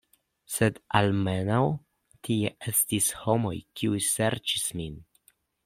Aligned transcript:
Sed 0.53 0.79
almenaŭ 0.99 1.59
tie 2.29 2.53
estis 2.73 3.11
homoj, 3.27 3.55
kiuj 3.81 4.03
serĉis 4.09 4.69
min. 4.81 4.99